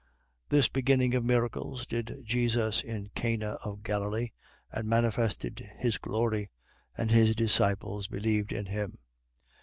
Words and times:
2:11. 0.49 0.49
This 0.49 0.67
beginning 0.67 1.13
of 1.13 1.23
miracles 1.23 1.85
did 1.85 2.23
Jesus 2.23 2.81
in 2.81 3.11
Cana 3.13 3.59
of 3.63 3.83
Galilee 3.83 4.29
and 4.71 4.89
manifested 4.89 5.69
his 5.77 5.99
glory. 5.99 6.49
And 6.97 7.11
his 7.11 7.35
disciples 7.35 8.07
believed 8.07 8.51
in 8.51 8.65
him. 8.65 8.97